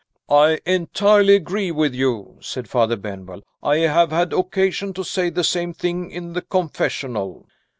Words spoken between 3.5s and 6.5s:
"I have had occasion to say the same thing in the